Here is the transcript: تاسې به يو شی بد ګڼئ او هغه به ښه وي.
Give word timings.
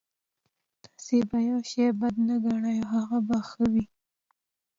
تاسې 0.83 1.17
به 1.29 1.37
يو 1.49 1.59
شی 1.69 1.85
بد 1.99 2.15
ګڼئ 2.43 2.77
او 2.83 2.87
هغه 2.97 3.19
به 3.27 3.37
ښه 3.49 3.65
وي. 3.73 3.85